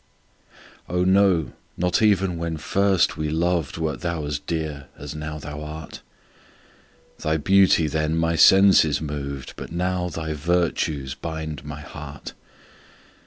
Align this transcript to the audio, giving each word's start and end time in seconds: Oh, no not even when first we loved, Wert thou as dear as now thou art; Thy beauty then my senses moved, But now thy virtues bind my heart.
Oh, 0.89 1.03
no 1.03 1.53
not 1.77 2.01
even 2.01 2.35
when 2.39 2.57
first 2.57 3.17
we 3.17 3.29
loved, 3.29 3.77
Wert 3.77 4.01
thou 4.01 4.25
as 4.25 4.39
dear 4.39 4.87
as 4.97 5.13
now 5.13 5.37
thou 5.37 5.61
art; 5.61 6.01
Thy 7.19 7.37
beauty 7.37 7.85
then 7.85 8.17
my 8.17 8.35
senses 8.35 8.99
moved, 8.99 9.53
But 9.57 9.71
now 9.71 10.09
thy 10.09 10.33
virtues 10.33 11.13
bind 11.13 11.63
my 11.63 11.81
heart. 11.81 12.33